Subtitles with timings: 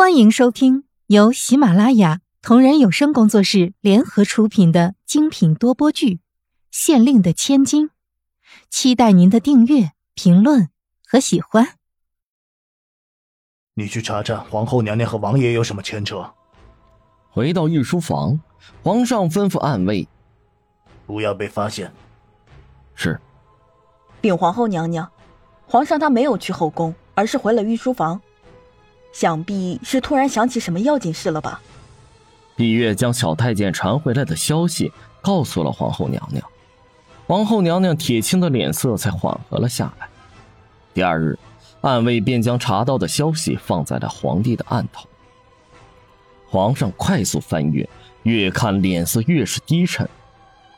[0.00, 6.14] 欢迎收听由喜马拉雅同人有声工作室联合出品的精品多播剧
[6.70, 7.88] 《县令的千金》，
[8.70, 10.70] 期待您的订阅、评论
[11.06, 11.76] 和喜欢。
[13.74, 16.32] 你去查查皇后娘娘和王爷有什么牵扯。
[17.28, 18.40] 回到御书房，
[18.82, 20.08] 皇上吩咐暗卫，
[21.06, 21.92] 不要被发现。
[22.94, 23.20] 是。
[24.22, 25.12] 禀皇后娘娘，
[25.66, 28.18] 皇上他没有去后宫，而是回了御书房。
[29.12, 31.60] 想必是突然想起什么要紧事了吧？
[32.56, 36.44] 碧月将小太监传回来的消息告诉了皇后娘娘，
[37.26, 40.08] 皇后娘娘铁青的脸色才缓和了下来。
[40.92, 41.38] 第二日，
[41.80, 45.06] 暗卫便将查到的消息放在了皇帝的案头。
[46.48, 47.88] 皇上快速翻阅，
[48.24, 50.08] 越看脸色越是低沉。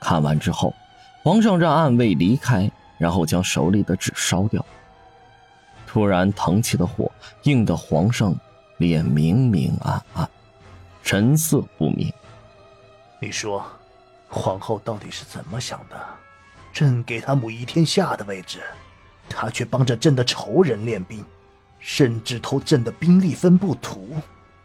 [0.00, 0.74] 看完之后，
[1.22, 4.64] 皇上让暗卫离开，然后将手里的纸烧掉。
[5.92, 7.10] 突然腾起的火，
[7.42, 8.32] 映得皇上
[8.76, 10.30] 脸明明暗暗，
[11.02, 12.12] 神色不明。
[13.18, 13.66] 你说，
[14.28, 15.96] 皇后到底是怎么想的？
[16.72, 18.60] 朕给她母仪天下的位置，
[19.28, 21.24] 她却帮着朕的仇人练兵，
[21.80, 24.10] 甚至偷朕的兵力分布图。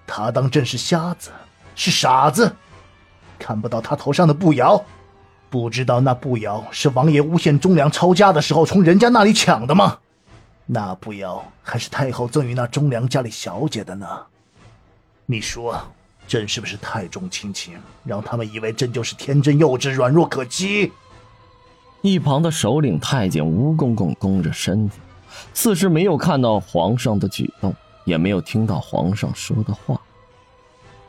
[0.05, 1.31] 她当朕是瞎子，
[1.73, 2.55] 是傻子，
[3.39, 4.79] 看不到她头上的步摇，
[5.49, 9.97] 不知道那步摇是王爷诬陷忠良抄家的时候从人家那里抢的吗？
[10.67, 14.07] 那步摇还是太后赠予那忠良家里小姐的呢？
[15.27, 15.79] 你说，
[16.27, 20.91] 朕是不是太重亲情，让他们以为朕就是天真幼稚、软弱可欺？
[22.01, 24.97] 一旁的首领太监吴公公弓着身子，
[25.53, 29.99] 似是没有看到皇上的举动，也没有听到皇上说的话。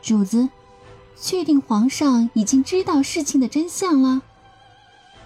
[0.01, 0.47] 主子，
[1.19, 4.21] 确定皇上已经知道事情的真相了？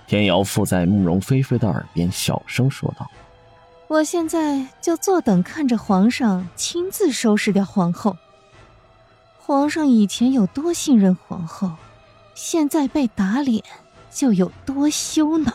[0.08, 3.10] 天瑶附在慕容菲菲的耳边小声说道。
[3.92, 8.16] 我现在就坐等看着皇上亲自收拾掉皇后。
[9.38, 11.74] 皇上以前有多信任皇后，
[12.34, 13.62] 现在被打脸
[14.10, 15.54] 就有多羞恼。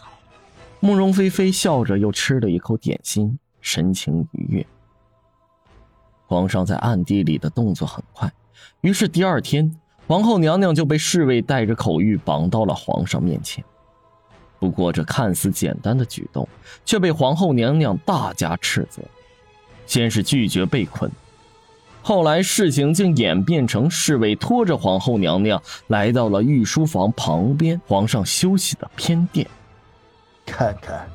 [0.81, 4.67] 慕容菲菲笑着又吃了一口点心，神情愉悦。
[6.27, 8.31] 皇上在暗地里的动作很快，
[8.83, 9.75] 于是第二天，
[10.07, 13.65] 皇后娘娘就被侍卫带着口谕绑到了皇上面前。
[14.59, 16.49] 不过，这看似简单的举动，
[16.85, 19.03] 却被皇后娘娘大加斥责。
[19.87, 21.09] 先是拒绝被困，
[22.03, 29.47] 后来事情竟演变成侍卫拖着皇后娘娘来到了御书房旁边皇上休息的偏殿。
[30.45, 31.09] 看看，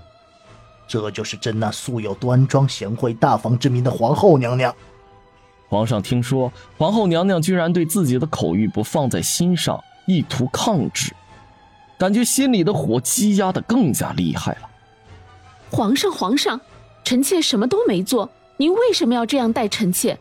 [0.87, 4.73] 这就是朕那素有端庄贤惠、大方之名的皇后娘娘。
[5.67, 11.13] 皇上听说皇后娘娘居然对自己的口谕不放在心上，意图抗旨。
[12.01, 14.67] 感觉心里的火积压的更加厉害了。
[15.69, 16.59] 皇上，皇上，
[17.03, 20.17] 臣妾什么都没做，您为什么要这样待臣妾？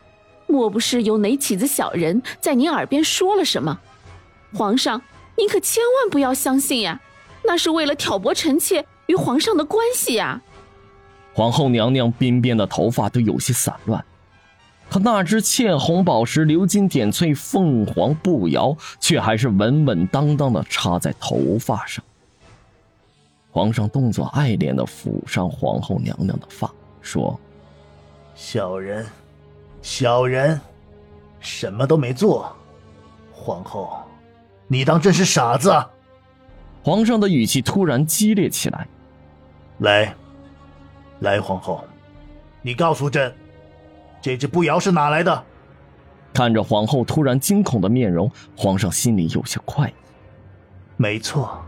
[0.47, 3.81] 莫不是有哪起子小人在您耳边说了什么？
[4.53, 5.01] 皇上，
[5.39, 7.01] 您可千万不要相信呀，
[7.47, 10.43] 那是为了挑拨臣妾与皇上的关系呀。
[11.33, 14.05] 皇后娘娘鬓边的头发都有些散乱。
[14.91, 22.05] 可那只嵌红宝石、鎏金点翠凤凰步摇，却还是稳稳当当的插在头发上。
[23.53, 26.69] 皇上动作爱怜的抚上皇后娘娘的发，
[27.01, 27.39] 说
[28.35, 29.07] ：“小人，
[29.81, 30.61] 小人，
[31.39, 32.53] 什么都没做。
[33.33, 33.97] 皇后，
[34.67, 35.73] 你当朕是傻子？”
[36.83, 38.89] 皇上的语气突然激烈起来。
[39.79, 40.13] 来，
[41.21, 41.85] 来，皇后，
[42.61, 43.33] 你告诉朕。
[44.21, 45.45] 这只步摇是哪来的？
[46.33, 49.93] 看着皇后突然惊恐的面容，皇上心里有些快意。
[50.97, 51.61] 没错，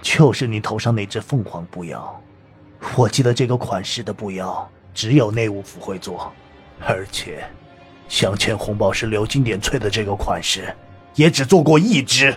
[0.00, 2.22] 就是你头上那只凤凰步摇。
[2.94, 6.32] 我记得这个款式的步摇只有内务府会做，
[6.86, 7.44] 而且
[8.08, 10.72] 镶嵌红宝石、鎏金点翠的这个款式
[11.14, 12.32] 也只做过一只。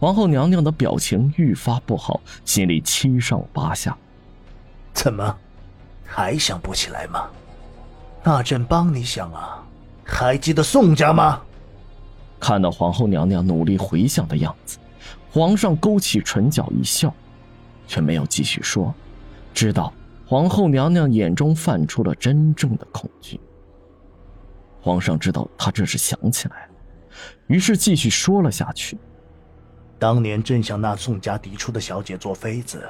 [0.00, 3.96] 皇后娘娘的表情愈发不好，心里七上八下。
[4.92, 5.36] 怎么，
[6.06, 7.28] 还想不起来吗？
[8.26, 9.62] 那朕帮你想啊，
[10.02, 11.42] 还记得宋家吗？
[12.40, 14.78] 看到皇后娘娘努力回想的样子，
[15.30, 17.14] 皇上勾起唇角一笑，
[17.86, 18.94] 却没有继续说，
[19.52, 19.92] 知道
[20.26, 23.38] 皇后娘娘眼中泛出了真正的恐惧。
[24.80, 26.72] 皇上知道她这是想起来了，
[27.46, 28.96] 于是继续说了下去。
[29.98, 32.82] 当年朕想纳宋家嫡出的小姐做妃子，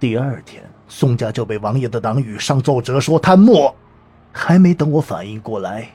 [0.00, 3.74] 第二天宋家就被王爷的党羽上奏折说贪墨。
[4.38, 5.90] 还没等我反应过来，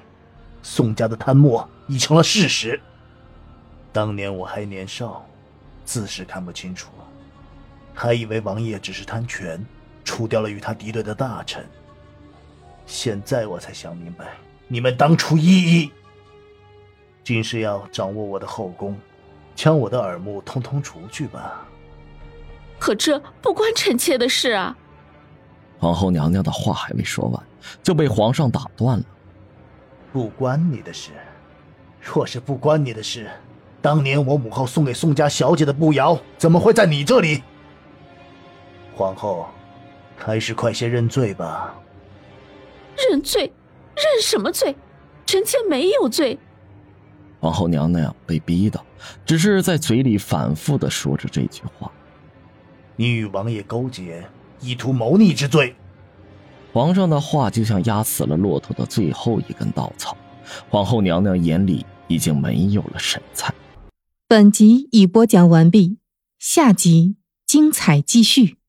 [0.64, 2.82] 宋家的贪墨已成了事实。
[3.94, 5.24] 当年我还年少，
[5.86, 6.90] 自是看不清楚，
[7.94, 9.64] 还以为王爷只是贪权，
[10.04, 11.64] 除掉了与他敌对的大臣。
[12.88, 14.34] 现在我才想明白，
[14.68, 15.92] 你们当初一一，
[17.24, 18.98] 竟是要掌握我的后宫，
[19.56, 21.64] 将我的耳目通通除去吧？
[22.80, 24.76] 可这不关臣妾的事啊！
[25.82, 27.44] 皇后娘娘的话还未说完，
[27.82, 29.04] 就被皇上打断了。
[30.14, 31.10] 不关你的事。
[32.00, 33.28] 若是不关你的事，
[33.82, 37.42] 当年我母后送给宋家小姐的步摇，怎么会在你这里？
[38.96, 39.48] 皇后，
[40.16, 41.74] 还是快些认罪吧。
[43.10, 43.52] 认罪？
[43.96, 44.76] 认什么罪？
[45.26, 46.38] 臣妾没有罪。
[47.40, 48.80] 皇后娘娘被逼的，
[49.26, 51.92] 只是在嘴里反复的说着这句话。
[52.96, 54.24] 你与王爷勾结，
[54.62, 55.76] 意图谋逆之罪。
[56.72, 60.16] 皇上的话就像压死了骆驼的最后一根稻草。
[60.70, 63.54] 皇后娘娘眼里已经没有了神采。
[64.28, 65.98] 本集已播讲完毕，
[66.40, 68.61] 下集精彩继续。